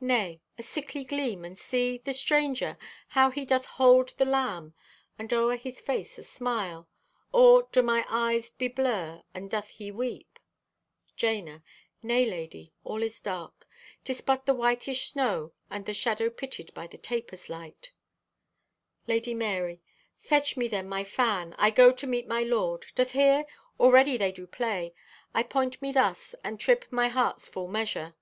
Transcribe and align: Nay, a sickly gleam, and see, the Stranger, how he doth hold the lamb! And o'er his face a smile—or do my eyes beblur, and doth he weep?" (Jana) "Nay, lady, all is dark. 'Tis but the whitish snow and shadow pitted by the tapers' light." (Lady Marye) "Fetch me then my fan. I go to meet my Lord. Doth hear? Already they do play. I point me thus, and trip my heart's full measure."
Nay, 0.00 0.40
a 0.56 0.62
sickly 0.62 1.02
gleam, 1.02 1.44
and 1.44 1.58
see, 1.58 1.98
the 1.98 2.12
Stranger, 2.14 2.78
how 3.08 3.30
he 3.32 3.44
doth 3.44 3.64
hold 3.66 4.10
the 4.10 4.24
lamb! 4.24 4.72
And 5.18 5.32
o'er 5.32 5.56
his 5.56 5.80
face 5.80 6.20
a 6.20 6.22
smile—or 6.22 7.64
do 7.72 7.82
my 7.82 8.06
eyes 8.08 8.52
beblur, 8.52 9.24
and 9.34 9.50
doth 9.50 9.70
he 9.70 9.90
weep?" 9.90 10.38
(Jana) 11.16 11.64
"Nay, 12.00 12.24
lady, 12.26 12.72
all 12.84 13.02
is 13.02 13.20
dark. 13.20 13.66
'Tis 14.04 14.20
but 14.20 14.46
the 14.46 14.54
whitish 14.54 15.10
snow 15.10 15.52
and 15.68 15.84
shadow 15.96 16.30
pitted 16.30 16.72
by 16.74 16.86
the 16.86 16.96
tapers' 16.96 17.48
light." 17.48 17.90
(Lady 19.08 19.34
Marye) 19.34 19.80
"Fetch 20.20 20.56
me 20.56 20.68
then 20.68 20.88
my 20.88 21.02
fan. 21.02 21.56
I 21.58 21.70
go 21.72 21.90
to 21.90 22.06
meet 22.06 22.28
my 22.28 22.42
Lord. 22.44 22.86
Doth 22.94 23.10
hear? 23.10 23.46
Already 23.80 24.16
they 24.16 24.30
do 24.30 24.46
play. 24.46 24.94
I 25.34 25.42
point 25.42 25.82
me 25.82 25.90
thus, 25.90 26.36
and 26.44 26.60
trip 26.60 26.84
my 26.92 27.08
heart's 27.08 27.48
full 27.48 27.66
measure." 27.66 28.14